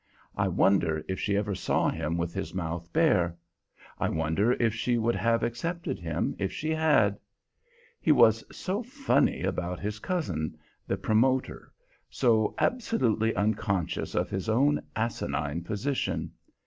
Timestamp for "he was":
7.99-8.43